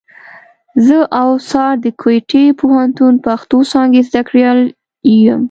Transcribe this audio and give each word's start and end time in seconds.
زه 0.85 0.97
اوڅار 1.21 1.73
د 1.85 1.87
کوټي 2.01 2.43
پوهنتون 2.59 3.13
پښتو 3.25 3.57
څانګي 3.71 4.01
زدهکړيال 4.07 4.59
یم. 5.25 5.39